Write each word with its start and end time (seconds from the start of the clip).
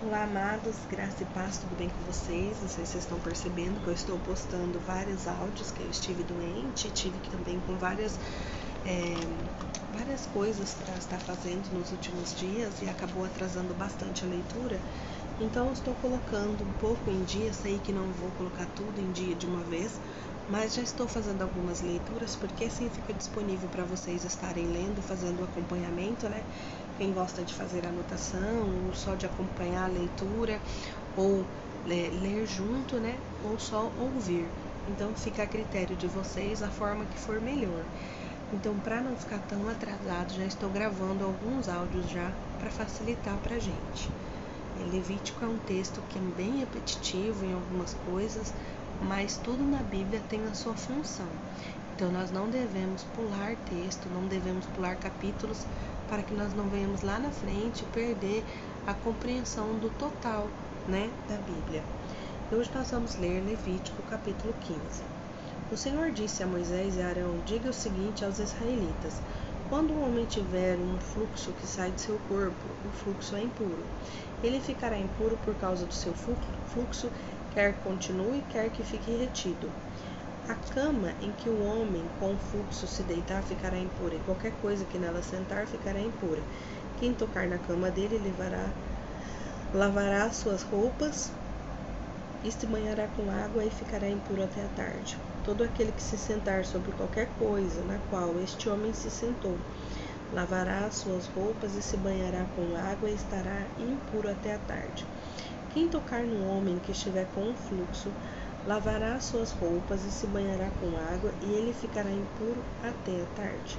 Olá, 0.00 0.22
amados, 0.22 0.84
graça 0.86 1.24
e 1.24 1.26
paz, 1.26 1.58
tudo 1.58 1.74
bem 1.74 1.88
com 1.90 2.02
vocês? 2.04 2.60
Não 2.60 2.68
sei 2.68 2.84
se 2.86 2.92
vocês 2.92 3.04
estão 3.04 3.18
percebendo 3.20 3.80
que 3.80 3.88
eu 3.88 3.92
estou 3.92 4.18
postando 4.18 4.78
vários 4.80 5.26
áudios 5.26 5.70
que 5.72 5.82
eu 5.82 5.90
estive 5.90 6.22
doente, 6.22 6.90
tive 6.90 7.18
também 7.18 7.60
com 7.60 7.76
várias, 7.76 8.18
é, 8.84 9.14
várias 9.90 10.24
coisas 10.24 10.72
para 10.74 10.96
estar 10.96 11.18
fazendo 11.20 11.68
nos 11.70 11.90
últimos 11.90 12.32
dias 12.32 12.80
e 12.80 12.86
acabou 12.86 13.24
atrasando 13.24 13.74
bastante 13.74 14.24
a 14.24 14.28
leitura. 14.28 14.80
Então, 15.40 15.72
estou 15.72 15.94
colocando 15.96 16.64
um 16.64 16.72
pouco 16.72 17.10
em 17.10 17.24
dia, 17.24 17.52
sei 17.52 17.80
que 17.80 17.92
não 17.92 18.12
vou 18.12 18.30
colocar 18.32 18.66
tudo 18.66 19.00
em 19.00 19.10
dia 19.12 19.34
de 19.34 19.46
uma 19.46 19.64
vez, 19.64 20.00
mas 20.46 20.74
já 20.74 20.82
estou 20.82 21.06
fazendo 21.08 21.42
algumas 21.42 21.80
leituras 21.80 22.36
porque 22.36 22.64
assim 22.64 22.88
fica 22.90 23.12
disponível 23.12 23.68
para 23.68 23.84
vocês 23.84 24.24
estarem 24.24 24.66
lendo, 24.68 25.02
fazendo 25.02 25.40
o 25.40 25.44
acompanhamento, 25.44 26.28
né? 26.28 26.44
Quem 26.98 27.12
gosta 27.14 27.42
de 27.44 27.54
fazer 27.54 27.86
anotação, 27.86 28.84
ou 28.84 28.92
só 28.92 29.14
de 29.14 29.24
acompanhar 29.24 29.84
a 29.84 29.88
leitura, 29.88 30.62
ou 31.14 31.48
ler, 31.84 32.10
ler 32.10 32.46
junto, 32.46 33.00
né? 33.00 33.22
Ou 33.42 33.58
só 33.58 33.90
ouvir. 33.96 34.52
Então 34.86 35.14
fica 35.14 35.42
a 35.44 35.46
critério 35.46 35.96
de 35.96 36.06
vocês 36.08 36.60
a 36.62 36.70
forma 36.70 37.06
que 37.06 37.18
for 37.18 37.40
melhor. 37.40 37.86
Então, 38.52 38.80
para 38.80 39.00
não 39.02 39.16
ficar 39.16 39.40
tão 39.40 39.68
atrasado, 39.68 40.34
já 40.34 40.46
estou 40.46 40.70
gravando 40.70 41.24
alguns 41.24 41.68
áudios 41.68 42.08
já 42.08 42.34
para 42.58 42.70
facilitar 42.70 43.38
para 43.40 43.58
gente. 43.60 44.12
Levítico 44.74 45.44
é 45.44 45.48
um 45.48 45.58
texto 45.58 46.02
que 46.02 46.18
é 46.18 46.22
bem 46.22 46.58
repetitivo 46.58 47.44
em 47.44 47.52
algumas 47.52 47.94
coisas, 47.94 48.54
mas 49.00 49.36
tudo 49.38 49.64
na 49.66 49.82
Bíblia 49.82 50.20
tem 50.22 50.44
a 50.46 50.54
sua 50.54 50.76
função. 50.76 51.40
Então 51.98 52.12
nós 52.12 52.30
não 52.30 52.48
devemos 52.48 53.02
pular 53.02 53.56
texto, 53.68 54.08
não 54.10 54.28
devemos 54.28 54.64
pular 54.66 54.94
capítulos 54.94 55.58
para 56.08 56.22
que 56.22 56.32
nós 56.32 56.54
não 56.54 56.68
venhamos 56.68 57.02
lá 57.02 57.18
na 57.18 57.32
frente 57.32 57.84
perder 57.86 58.44
a 58.86 58.94
compreensão 58.94 59.76
do 59.80 59.90
total, 59.90 60.46
né, 60.86 61.10
da 61.28 61.34
Bíblia. 61.38 61.82
Hoje 62.52 62.70
nós 62.72 62.88
vamos 62.92 63.16
ler 63.16 63.42
Levítico 63.42 64.00
capítulo 64.04 64.54
15. 64.60 65.02
O 65.72 65.76
Senhor 65.76 66.12
disse 66.12 66.40
a 66.40 66.46
Moisés 66.46 66.94
e 66.94 67.02
Arão: 67.02 67.36
Diga 67.44 67.68
o 67.68 67.74
seguinte 67.74 68.24
aos 68.24 68.38
israelitas: 68.38 69.14
Quando 69.68 69.90
um 69.90 70.08
homem 70.08 70.24
tiver 70.24 70.76
um 70.76 71.00
fluxo 71.00 71.50
que 71.54 71.66
sai 71.66 71.90
de 71.90 72.02
seu 72.02 72.16
corpo, 72.28 72.62
o 72.86 72.92
fluxo 73.02 73.34
é 73.34 73.42
impuro. 73.42 73.82
Ele 74.44 74.60
ficará 74.60 74.96
impuro 74.96 75.36
por 75.44 75.56
causa 75.56 75.84
do 75.84 75.92
seu 75.92 76.14
fluxo 76.14 77.10
quer 77.52 77.74
continue, 77.82 78.40
quer 78.52 78.70
que 78.70 78.84
fique 78.84 79.10
retido. 79.16 79.68
A 80.48 80.54
cama 80.72 81.12
em 81.20 81.30
que 81.32 81.48
o 81.50 81.62
homem 81.62 82.02
com 82.18 82.34
fluxo 82.38 82.86
se 82.86 83.02
deitar 83.02 83.42
ficará 83.42 83.78
impura, 83.78 84.14
e 84.14 84.18
qualquer 84.20 84.52
coisa 84.62 84.82
que 84.86 84.96
nela 84.96 85.22
sentar 85.22 85.66
ficará 85.66 86.00
impura. 86.00 86.40
Quem 86.98 87.12
tocar 87.12 87.46
na 87.46 87.58
cama 87.58 87.90
dele 87.90 88.18
levará, 88.18 88.64
lavará 89.74 90.30
suas 90.30 90.62
roupas 90.62 91.30
e 92.42 92.50
se 92.50 92.64
banhará 92.64 93.06
com 93.08 93.30
água 93.30 93.62
e 93.62 93.68
ficará 93.68 94.08
impuro 94.08 94.42
até 94.42 94.62
a 94.64 94.68
tarde. 94.68 95.18
Todo 95.44 95.64
aquele 95.64 95.92
que 95.92 96.02
se 96.02 96.16
sentar 96.16 96.64
sobre 96.64 96.92
qualquer 96.92 97.28
coisa 97.38 97.82
na 97.82 97.98
qual 98.10 98.32
este 98.40 98.70
homem 98.70 98.94
se 98.94 99.10
sentou, 99.10 99.56
lavará 100.32 100.90
suas 100.90 101.26
roupas 101.26 101.74
e 101.74 101.82
se 101.82 101.96
banhará 101.98 102.44
com 102.56 102.74
água 102.74 103.10
e 103.10 103.14
estará 103.14 103.66
impuro 103.78 104.30
até 104.30 104.54
a 104.54 104.58
tarde. 104.58 105.04
Quem 105.74 105.88
tocar 105.88 106.22
no 106.22 106.48
homem 106.48 106.78
que 106.78 106.92
estiver 106.92 107.26
com 107.34 107.54
fluxo, 107.54 108.10
lavará 108.68 109.18
suas 109.18 109.50
roupas 109.52 110.04
e 110.04 110.10
se 110.10 110.26
banhará 110.26 110.68
com 110.78 110.88
água, 111.14 111.32
e 111.40 111.54
ele 111.54 111.72
ficará 111.72 112.10
impuro 112.10 112.62
até 112.82 113.22
a 113.22 113.26
tarde. 113.34 113.78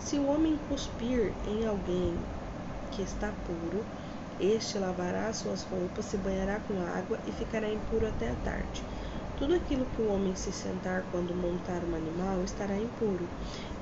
Se 0.00 0.18
o 0.18 0.26
homem 0.26 0.58
cuspir 0.68 1.30
em 1.46 1.64
alguém 1.64 2.18
que 2.90 3.00
está 3.00 3.32
puro, 3.46 3.84
este 4.40 4.76
lavará 4.76 5.32
suas 5.32 5.62
roupas, 5.62 6.04
se 6.06 6.16
banhará 6.16 6.58
com 6.58 6.74
água 6.98 7.16
e 7.28 7.30
ficará 7.30 7.72
impuro 7.72 8.08
até 8.08 8.28
a 8.28 8.34
tarde. 8.44 8.82
Tudo 9.38 9.54
aquilo 9.54 9.86
que 9.86 10.02
o 10.02 10.12
homem 10.12 10.34
se 10.34 10.50
sentar 10.50 11.04
quando 11.12 11.32
montar 11.32 11.80
um 11.84 11.94
animal 11.94 12.42
estará 12.42 12.76
impuro, 12.76 13.24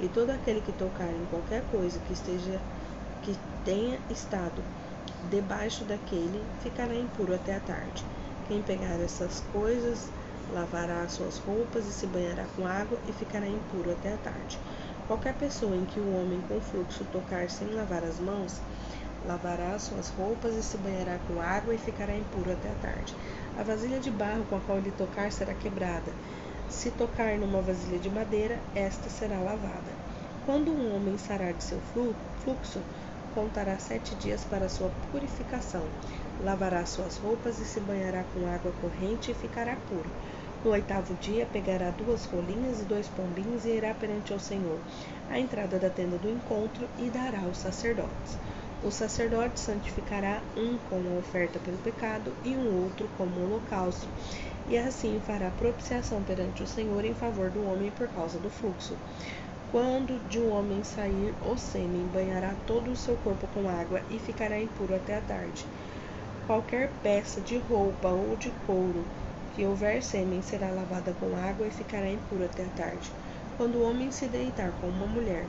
e 0.02 0.06
todo 0.08 0.28
aquele 0.28 0.60
que 0.60 0.72
tocar 0.72 1.08
em 1.14 1.24
qualquer 1.30 1.62
coisa 1.70 1.98
que 2.00 2.12
esteja 2.12 2.60
que 3.22 3.34
tenha 3.64 3.98
estado 4.10 4.62
debaixo 5.30 5.82
daquele 5.84 6.44
ficará 6.62 6.94
impuro 6.94 7.34
até 7.34 7.56
a 7.56 7.60
tarde. 7.60 8.04
Quem 8.48 8.60
pegar 8.60 9.00
essas 9.00 9.40
coisas 9.50 9.98
lavará 10.52 11.08
suas 11.08 11.38
roupas 11.38 11.86
e 11.86 11.92
se 11.92 12.06
banhará 12.06 12.44
com 12.56 12.66
água 12.66 12.98
e 13.08 13.12
ficará 13.12 13.46
impuro 13.46 13.92
até 13.92 14.14
a 14.14 14.16
tarde. 14.18 14.58
Qualquer 15.06 15.34
pessoa 15.34 15.76
em 15.76 15.84
que 15.84 16.00
o 16.00 16.16
homem 16.16 16.42
com 16.48 16.60
fluxo 16.60 17.04
tocar 17.12 17.48
sem 17.48 17.68
lavar 17.68 18.02
as 18.02 18.18
mãos, 18.18 18.60
lavará 19.26 19.78
suas 19.78 20.08
roupas 20.10 20.54
e 20.54 20.62
se 20.62 20.76
banhará 20.78 21.18
com 21.26 21.40
água 21.40 21.74
e 21.74 21.78
ficará 21.78 22.16
impuro 22.16 22.52
até 22.52 22.70
a 22.70 22.74
tarde. 22.74 23.14
A 23.58 23.62
vasilha 23.62 23.98
de 23.98 24.10
barro 24.10 24.44
com 24.48 24.56
a 24.56 24.60
qual 24.60 24.78
ele 24.78 24.92
tocar 24.92 25.30
será 25.32 25.54
quebrada. 25.54 26.12
Se 26.68 26.90
tocar 26.90 27.38
numa 27.38 27.62
vasilha 27.62 27.98
de 27.98 28.10
madeira, 28.10 28.58
esta 28.74 29.08
será 29.08 29.38
lavada. 29.38 29.92
Quando 30.44 30.72
um 30.72 30.94
homem 30.94 31.16
sarar 31.18 31.52
de 31.52 31.62
seu 31.62 31.80
fluxo, 32.44 32.80
contará 33.36 33.78
sete 33.78 34.14
dias 34.14 34.42
para 34.44 34.66
sua 34.66 34.90
purificação. 35.12 35.82
Lavará 36.42 36.86
suas 36.86 37.18
roupas 37.18 37.60
e 37.60 37.66
se 37.66 37.78
banhará 37.80 38.24
com 38.32 38.48
água 38.48 38.72
corrente 38.80 39.30
e 39.30 39.34
ficará 39.34 39.76
puro. 39.90 40.08
No 40.64 40.70
oitavo 40.70 41.14
dia, 41.20 41.46
pegará 41.52 41.90
duas 41.90 42.24
rolinhas 42.24 42.80
e 42.80 42.84
dois 42.84 43.06
pombinhos 43.08 43.66
e 43.66 43.76
irá 43.76 43.92
perante 43.92 44.32
o 44.32 44.40
Senhor, 44.40 44.78
à 45.30 45.38
entrada 45.38 45.78
da 45.78 45.90
tenda 45.90 46.16
do 46.16 46.30
encontro, 46.30 46.88
e 46.98 47.10
dará 47.10 47.40
aos 47.40 47.58
sacerdotes. 47.58 48.38
O 48.82 48.90
sacerdote 48.90 49.60
santificará 49.60 50.40
um 50.56 50.78
como 50.88 51.18
oferta 51.18 51.58
pelo 51.58 51.78
pecado 51.78 52.32
e 52.42 52.56
um 52.56 52.84
outro 52.84 53.06
como 53.18 53.44
holocausto, 53.44 54.08
e 54.68 54.78
assim 54.78 55.20
fará 55.26 55.50
propiciação 55.50 56.22
perante 56.22 56.62
o 56.62 56.66
Senhor 56.66 57.04
em 57.04 57.14
favor 57.14 57.50
do 57.50 57.70
homem 57.70 57.90
por 57.90 58.08
causa 58.08 58.38
do 58.38 58.48
fluxo. 58.48 58.96
Quando 59.76 60.18
de 60.30 60.38
um 60.38 60.52
homem 60.52 60.82
sair 60.82 61.34
o 61.44 61.54
sêmen, 61.54 62.06
banhará 62.06 62.54
todo 62.66 62.90
o 62.90 62.96
seu 62.96 63.14
corpo 63.18 63.46
com 63.48 63.68
água 63.68 64.00
e 64.08 64.18
ficará 64.18 64.58
impuro 64.58 64.94
até 64.94 65.18
a 65.18 65.20
tarde. 65.20 65.66
Qualquer 66.46 66.88
peça 67.02 67.42
de 67.42 67.58
roupa 67.58 68.08
ou 68.08 68.34
de 68.38 68.50
couro 68.66 69.04
que 69.54 69.66
houver 69.66 70.02
sêmen 70.02 70.40
será 70.40 70.70
lavada 70.70 71.12
com 71.20 71.26
água 71.36 71.66
e 71.66 71.70
ficará 71.70 72.08
impuro 72.08 72.46
até 72.46 72.64
a 72.64 72.70
tarde. 72.70 73.10
Quando 73.58 73.74
o 73.74 73.82
homem 73.82 74.10
se 74.10 74.24
deitar 74.28 74.72
com 74.80 74.88
uma 74.88 75.06
mulher 75.06 75.44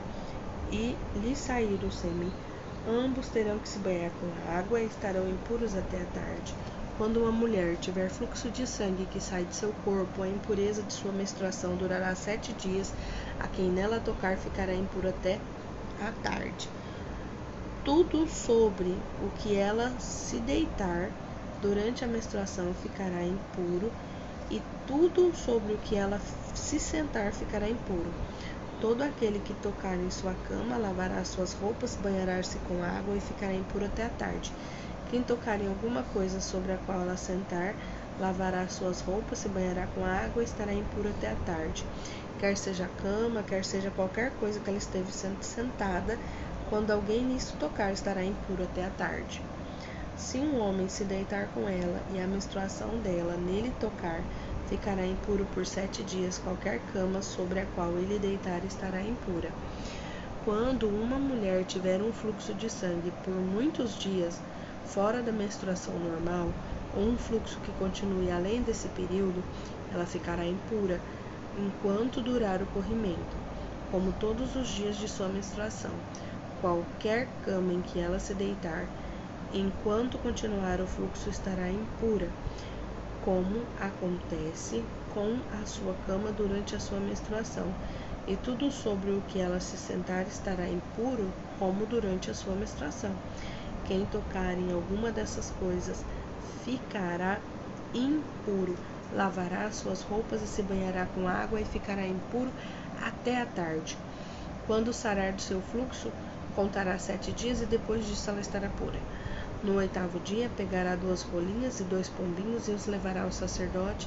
e 0.70 0.94
lhe 1.16 1.34
sair 1.34 1.82
o 1.82 1.90
sêmen, 1.90 2.30
ambos 2.86 3.28
terão 3.28 3.58
que 3.58 3.66
se 3.70 3.78
banhar 3.78 4.10
com 4.20 4.26
água 4.52 4.78
e 4.78 4.88
estarão 4.88 5.26
impuros 5.26 5.74
até 5.74 6.02
a 6.02 6.06
tarde. 6.20 6.52
Quando 6.98 7.20
uma 7.20 7.30
mulher 7.30 7.76
tiver 7.76 8.10
fluxo 8.10 8.50
de 8.50 8.66
sangue 8.66 9.06
que 9.06 9.20
sai 9.20 9.44
de 9.44 9.54
seu 9.54 9.72
corpo, 9.72 10.20
a 10.20 10.28
impureza 10.28 10.82
de 10.82 10.92
sua 10.92 11.12
menstruação 11.12 11.76
durará 11.76 12.12
sete 12.16 12.52
dias. 12.52 12.92
Quem 13.52 13.70
nela 13.70 14.00
tocar 14.00 14.36
ficará 14.36 14.74
impuro 14.74 15.08
até 15.08 15.40
a 16.00 16.12
tarde. 16.12 16.68
Tudo 17.84 18.26
sobre 18.28 19.02
o 19.20 19.30
que 19.30 19.54
ela 19.54 19.96
se 19.98 20.38
deitar 20.40 21.10
durante 21.60 22.04
a 22.04 22.08
menstruação 22.08 22.72
ficará 22.74 23.24
impuro, 23.24 23.90
e 24.50 24.60
tudo 24.86 25.34
sobre 25.34 25.72
o 25.74 25.78
que 25.78 25.94
ela 25.94 26.20
se 26.54 26.78
sentar 26.78 27.32
ficará 27.32 27.68
impuro. 27.68 28.12
Todo 28.80 29.02
aquele 29.02 29.40
que 29.40 29.54
tocar 29.54 29.98
em 29.98 30.10
sua 30.10 30.34
cama 30.34 30.76
lavará 30.78 31.24
suas 31.24 31.52
roupas, 31.52 31.96
banhará-se 31.96 32.58
com 32.60 32.82
água 32.82 33.16
e 33.16 33.20
ficará 33.20 33.54
impuro 33.54 33.84
até 33.84 34.04
a 34.04 34.10
tarde. 34.10 34.52
Quem 35.10 35.22
tocar 35.22 35.60
em 35.60 35.66
alguma 35.66 36.02
coisa 36.04 36.40
sobre 36.40 36.72
a 36.72 36.78
qual 36.78 37.00
ela 37.00 37.16
sentar, 37.16 37.74
lavará 38.20 38.66
suas 38.68 39.00
roupas, 39.00 39.38
se 39.38 39.48
banhará 39.48 39.86
com 39.94 40.04
água 40.04 40.42
e 40.42 40.44
estará 40.44 40.72
impuro 40.72 41.08
até 41.08 41.30
a 41.30 41.36
tarde. 41.46 41.84
Quer 42.38 42.56
seja 42.56 42.84
a 42.84 43.02
cama, 43.02 43.42
quer 43.42 43.64
seja 43.64 43.90
qualquer 43.90 44.30
coisa 44.38 44.60
que 44.60 44.68
ela 44.68 44.78
esteve 44.78 45.10
sentada, 45.40 46.18
quando 46.68 46.90
alguém 46.90 47.24
nisso 47.24 47.56
tocar, 47.58 47.92
estará 47.92 48.22
impuro 48.22 48.62
até 48.64 48.84
a 48.84 48.90
tarde. 48.90 49.42
Se 50.16 50.38
um 50.38 50.60
homem 50.60 50.88
se 50.88 51.04
deitar 51.04 51.48
com 51.54 51.68
ela 51.68 52.00
e 52.12 52.20
a 52.20 52.26
menstruação 52.26 52.98
dela 52.98 53.36
nele 53.36 53.72
tocar, 53.80 54.20
ficará 54.68 55.06
impuro 55.06 55.46
por 55.54 55.64
sete 55.64 56.02
dias. 56.02 56.38
Qualquer 56.38 56.80
cama 56.92 57.22
sobre 57.22 57.60
a 57.60 57.66
qual 57.74 57.96
ele 57.96 58.18
deitar 58.18 58.64
estará 58.64 59.00
impura. 59.00 59.50
Quando 60.44 60.88
uma 60.88 61.18
mulher 61.18 61.64
tiver 61.64 62.02
um 62.02 62.12
fluxo 62.12 62.52
de 62.54 62.68
sangue 62.68 63.12
por 63.24 63.34
muitos 63.34 63.98
dias, 63.98 64.40
fora 64.84 65.22
da 65.22 65.32
menstruação 65.32 65.98
normal 65.98 66.48
ou 66.94 67.02
um 67.02 67.16
fluxo 67.16 67.58
que 67.60 67.72
continue 67.72 68.30
além 68.30 68.62
desse 68.62 68.88
período, 68.88 69.42
ela 69.92 70.06
ficará 70.06 70.46
impura 70.46 71.00
enquanto 71.56 72.22
durar 72.22 72.62
o 72.62 72.66
corrimento, 72.66 73.36
como 73.90 74.12
todos 74.12 74.54
os 74.54 74.68
dias 74.68 74.96
de 74.96 75.08
sua 75.08 75.28
menstruação. 75.28 75.92
Qualquer 76.60 77.28
cama 77.44 77.72
em 77.72 77.82
que 77.82 77.98
ela 77.98 78.18
se 78.18 78.34
deitar, 78.34 78.88
enquanto 79.52 80.18
continuar 80.18 80.80
o 80.80 80.86
fluxo, 80.86 81.28
estará 81.30 81.70
impura, 81.70 82.30
como 83.24 83.64
acontece 83.80 84.82
com 85.08 85.38
a 85.52 85.66
sua 85.66 85.94
cama 86.06 86.30
durante 86.32 86.74
a 86.74 86.80
sua 86.80 87.00
menstruação, 87.00 87.72
e 88.26 88.36
tudo 88.36 88.70
sobre 88.70 89.10
o 89.10 89.22
que 89.22 89.38
ela 89.38 89.58
se 89.58 89.76
sentar 89.76 90.26
estará 90.26 90.68
impuro, 90.68 91.32
como 91.58 91.86
durante 91.86 92.30
a 92.30 92.34
sua 92.34 92.54
menstruação. 92.54 93.14
Quem 93.86 94.04
tocar 94.04 94.58
em 94.58 94.70
alguma 94.70 95.10
dessas 95.10 95.48
coisas 95.50 96.04
ficará 96.64 97.38
impuro. 97.94 98.76
Lavará 99.14 99.70
suas 99.70 100.02
roupas 100.02 100.42
e 100.42 100.46
se 100.46 100.62
banhará 100.62 101.06
com 101.06 101.26
água 101.26 101.60
e 101.60 101.64
ficará 101.64 102.06
impuro 102.06 102.52
até 103.02 103.40
a 103.40 103.46
tarde. 103.46 103.96
Quando 104.66 104.92
sarar 104.92 105.32
do 105.32 105.40
seu 105.40 105.62
fluxo, 105.62 106.12
contará 106.54 106.98
sete 106.98 107.32
dias 107.32 107.62
e 107.62 107.66
depois 107.66 108.04
disso 108.04 108.28
ela 108.28 108.40
estará 108.40 108.68
pura. 108.68 108.98
No 109.64 109.74
oitavo 109.76 110.20
dia, 110.20 110.48
pegará 110.56 110.94
duas 110.94 111.22
rolinhas 111.22 111.80
e 111.80 111.84
dois 111.84 112.08
pombinhos 112.08 112.68
e 112.68 112.72
os 112.72 112.86
levará 112.86 113.22
ao 113.22 113.32
sacerdote, 113.32 114.06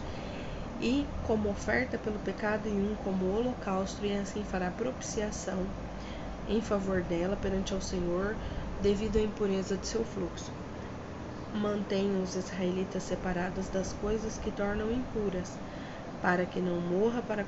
e 0.79 1.05
como 1.27 1.49
oferta 1.49 1.97
pelo 1.97 2.19
pecado, 2.19 2.67
e 2.67 2.71
um 2.71 2.95
como 3.03 3.25
holocausto, 3.35 4.05
e 4.05 4.13
assim 4.13 4.43
fará 4.43 4.69
propiciação 4.71 5.65
em 6.47 6.61
favor 6.61 7.01
dela 7.01 7.35
perante 7.35 7.73
ao 7.73 7.81
Senhor, 7.81 8.35
devido 8.81 9.17
à 9.17 9.21
impureza 9.21 9.75
de 9.75 9.87
seu 9.87 10.05
fluxo. 10.05 10.60
Mantenha 11.53 12.17
os 12.23 12.35
israelitas 12.35 13.03
separados 13.03 13.67
das 13.67 13.91
coisas 13.93 14.37
que 14.37 14.49
tornam 14.51 14.89
impuras, 14.89 15.51
para 16.21 16.45
que 16.45 16.61
não 16.61 16.79
morra 16.79 17.21
para 17.21 17.45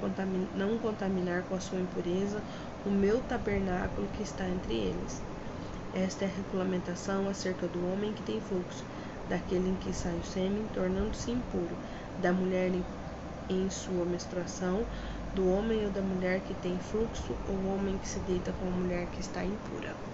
não 0.55 0.77
contaminar 0.79 1.43
com 1.43 1.55
a 1.55 1.59
sua 1.59 1.79
impureza 1.79 2.41
o 2.85 2.89
meu 2.89 3.21
tabernáculo 3.21 4.05
que 4.17 4.23
está 4.23 4.45
entre 4.45 4.73
eles. 4.73 5.21
Esta 5.95 6.25
é 6.25 6.27
a 6.27 6.31
regulamentação 6.31 7.29
acerca 7.29 7.65
do 7.67 7.79
homem 7.93 8.11
que 8.11 8.23
tem 8.23 8.41
fluxo, 8.41 8.83
daquele 9.29 9.69
em 9.69 9.75
que 9.75 9.93
sai 9.93 10.15
o 10.17 10.25
sêmen, 10.25 10.67
tornando-se 10.73 11.31
impuro, 11.31 11.77
da 12.21 12.33
mulher 12.33 12.71
em 13.49 13.69
sua 13.69 14.03
menstruação, 14.05 14.81
do 15.33 15.49
homem 15.49 15.85
ou 15.85 15.91
da 15.91 16.01
mulher 16.01 16.41
que 16.41 16.53
tem 16.55 16.77
fluxo, 16.77 17.33
ou 17.47 17.73
homem 17.73 17.97
que 17.97 18.07
se 18.07 18.19
deita 18.19 18.51
com 18.51 18.67
a 18.67 18.71
mulher 18.71 19.07
que 19.07 19.21
está 19.21 19.45
impura. 19.45 20.12